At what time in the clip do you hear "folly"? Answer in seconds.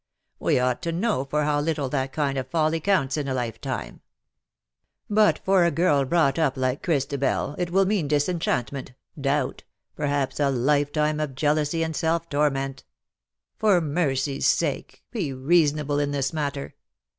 2.47-2.79